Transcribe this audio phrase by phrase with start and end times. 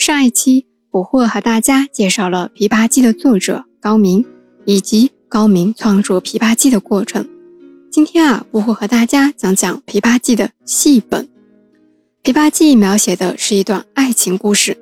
[0.00, 4.24] 上一期捕获和大家介绍了《琵琶记》的作者高明，
[4.64, 7.28] 以及高明创作《琵琶记》的过程。
[7.92, 11.28] 今天啊，捕获和大家讲讲《琵琶记》的戏本。
[12.24, 14.74] 《琵琶记》描写的是一段爱情故事，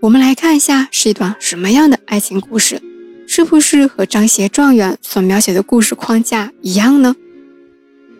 [0.00, 2.80] 我们来看一下是一段什么样的爱情故事，
[3.28, 7.14] 是不是和张协状元所描写的故事框架一样呢？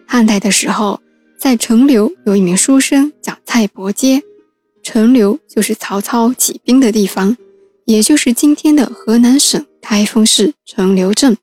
[0.06, 1.00] 汉代的时候，
[1.38, 4.20] 在城留有一名书生叫蔡伯喈。
[4.82, 7.36] 陈留就是曹操起兵的地方，
[7.84, 11.36] 也就是今天的河南省开封市陈留镇。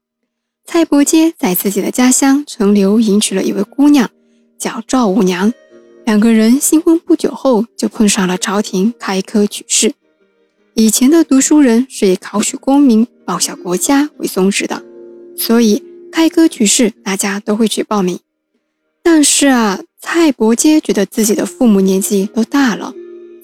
[0.65, 4.09] 蔡伯喈在自己的家乡陈留迎娶了一位姑娘，
[4.59, 5.51] 叫赵五娘。
[6.05, 9.93] 两个人新婚不久后，就碰上了朝廷开科举士。
[10.73, 14.83] 以前的读书人是以考取功名、报效国家为宗旨的，
[15.35, 18.19] 所以开科举士大家都会去报名。
[19.01, 22.93] 但是啊，蔡伯喈觉得自己的父母年纪都大了。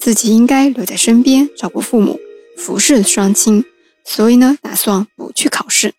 [0.06, 2.20] 自己应该留在身边照顾父母，
[2.56, 3.64] 服侍双亲，
[4.04, 5.94] 所以呢，打算不去考试。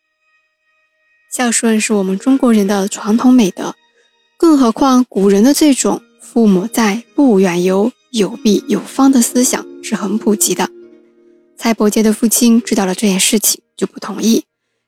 [1.30, 3.76] 孝顺是我们中国人的传统美德，
[4.38, 10.70] 更何况古人的这种“父母在，不远游，有必有方”的思想是很普及的。
[11.58, 14.46] 蔡伯杰的父亲知道了这件事情，就不同意。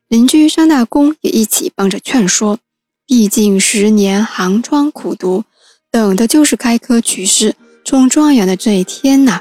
[0.08, 2.58] 邻居张大公也一起帮着劝说，
[3.06, 5.44] 毕竟十年寒窗苦读，
[5.90, 7.54] 等的就是开科取士。
[7.90, 9.40] 中状元的这一天呐，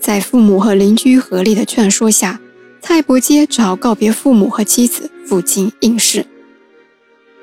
[0.00, 2.40] 在父母和邻居合力的劝说下，
[2.82, 6.26] 蔡伯喈只好告别父母和妻子，赴京应试。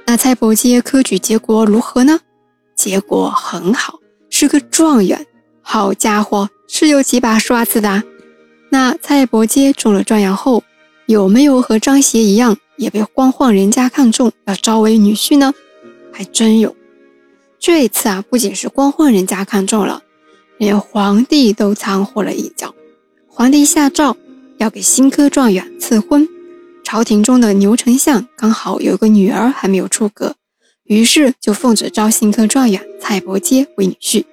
[0.06, 2.20] 那蔡伯喈科举结果如何呢？
[2.76, 5.26] 结果很好，是个状元。
[5.62, 8.04] 好家伙，是有几把刷子的。
[8.70, 10.62] 那蔡伯喈中了状元后，
[11.06, 15.54] 有没有和张协一样，也被官宦人家看中，要招为女婿呢？
[16.12, 16.76] 还真有。
[17.58, 20.02] 这一次啊，不仅是官宦人家看中了。
[20.58, 22.74] 连皇帝都掺和了一脚，
[23.28, 24.18] 皇帝下诏
[24.58, 26.28] 要给新科状元赐婚。
[26.84, 30.36] 朝廷中的牛丞相刚好有个女儿还没有出阁，
[30.86, 34.24] 于是就奉旨招新科状元蔡伯喈为女婿。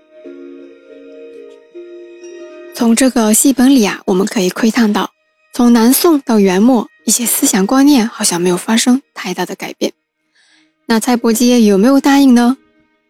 [2.74, 5.10] 从这个戏本里啊，我们可以窥探到，
[5.52, 9.92] 从南宋到元末，一些思想观念好像没有发生太大的改变。
[10.86, 12.56] 那蔡伯喈有没有答应呢？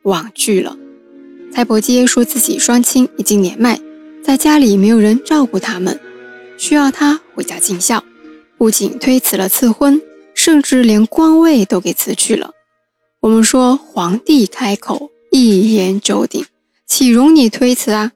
[0.04, 0.76] 婉拒了。
[1.54, 3.78] 蔡伯喈说自己双亲已经年迈，
[4.24, 6.00] 在家里没有人照顾他们，
[6.58, 8.02] 需要他回家尽孝。
[8.58, 10.02] 不仅推辞了赐婚，
[10.34, 12.50] 甚至连官位都给辞去了。
[13.20, 16.44] 我们说皇帝开口一言九鼎，
[16.88, 18.10] 岂容你推辞啊？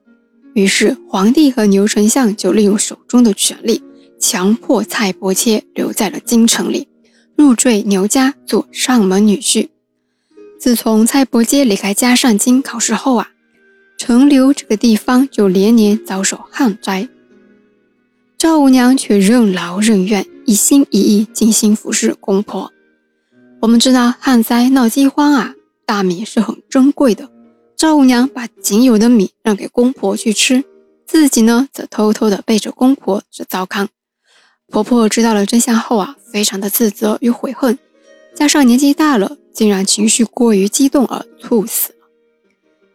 [0.55, 3.81] 于是皇帝和牛丞相就利用手中的权力，
[4.19, 6.88] 强迫蔡伯喈留在了京城里，
[7.37, 9.69] 入赘牛家做上门女婿。
[10.58, 13.30] 自从蔡伯喈离开家上京考试后啊，
[13.96, 17.08] 陈留这个地方就连年遭受旱灾。
[18.36, 22.72] 赵五娘却任劳任怨，一心一意尽心服侍公婆。
[23.60, 25.54] 我们知道旱灾闹饥荒啊，
[25.86, 27.30] 大米是很珍贵的。
[27.76, 30.64] 赵五娘把仅有的米让给公婆去吃，
[31.06, 33.88] 自己呢则偷偷的背着公婆去糟糠。
[34.69, 37.78] 婆婆知道了真相后啊，非常的自责与悔恨，
[38.38, 39.37] 加上年纪大了。
[39.59, 42.06] 竟然情绪过于激动而猝死了。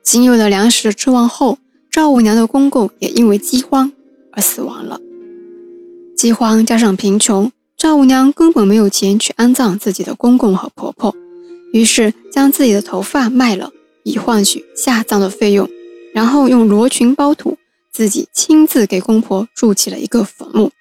[0.01, 1.57] 仅有的粮食吃完后，
[1.91, 3.91] 赵五娘的公公也因为饥荒
[4.31, 4.97] 而死亡了。
[6.15, 11.13] 饥荒加上贫穷，赵五娘根本没有钱去安葬自己的公公和婆婆，
[11.73, 13.69] 于是将自己的头发卖了，
[14.03, 15.69] 以换取下葬的费用，
[16.13, 17.57] 然后用罗裙包土，
[17.91, 20.71] 自己亲自给公婆筑起了一个坟墓，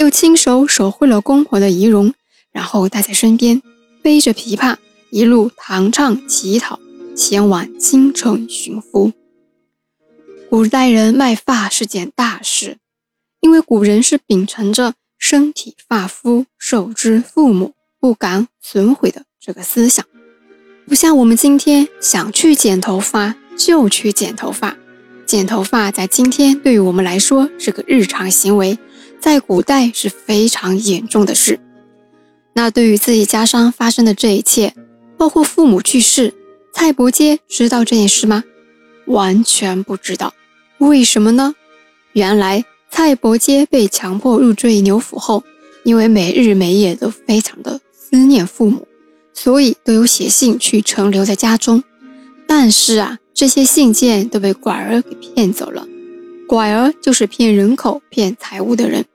[0.00, 2.12] 又亲手手绘了公婆的遗容，
[2.50, 3.62] 然后带在身边，
[4.02, 4.76] 背着琵琶。
[5.10, 6.80] 一路弹唱乞讨，
[7.14, 9.12] 前往京城寻夫。
[10.48, 12.78] 古代人卖发是件大事，
[13.40, 20.06] 因为古人是秉承着“身体发肤受之父母，不敢损毁”的这个思想，
[20.88, 24.74] 不像我们今天想去剪头发就去剪头发。
[25.26, 28.78] 剪头发在今天对于我们来说是个日常行为，
[29.20, 31.60] 在古代是非常严重的事。
[32.54, 34.74] 那对于自己家乡发生的这一切，
[35.16, 36.34] 包括父母去世，
[36.72, 38.44] 蔡伯喈知道这件事吗？
[39.06, 40.34] 完全不知道。
[40.78, 41.54] 为什么呢？
[42.12, 45.42] 原来蔡伯喈被强迫入赘牛府后，
[45.82, 48.86] 因为每日每夜都非常的思念父母，
[49.32, 51.82] 所以都有写信去陈留在家中。
[52.46, 55.86] 但是啊，这些信件都被拐儿给骗走了。
[56.46, 59.06] 拐儿就是骗人口、骗财物的人。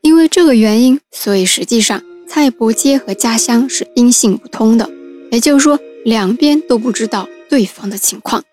[0.00, 2.02] 因为这个原因，所以实际上
[2.34, 4.90] 蔡伯喈和家乡是音信不通的。
[5.30, 8.42] 也就是说，两边都不知道对方的情况。《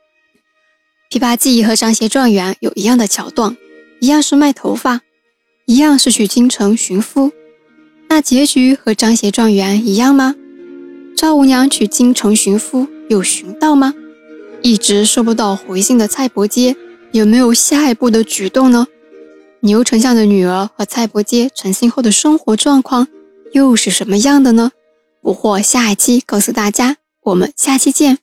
[1.10, 3.57] 琵琶记》和张协状元有一样的桥段，
[4.00, 5.01] 一样是卖头发，
[5.66, 7.31] 一样是去京城寻夫，
[8.07, 10.36] 那结局和张协状元一样吗？
[11.18, 13.95] 赵五娘去京城寻夫，有寻到吗？
[14.62, 16.75] 一直收不到回信的蔡伯喈
[17.13, 18.86] 有没有下一步的举动呢？
[19.62, 23.07] 牛丞相的女儿和蔡伯喈成亲后的生活状况
[23.53, 24.71] 又是什么样的呢？
[25.21, 28.19] 不惑下一期告诉大家，我们下期见。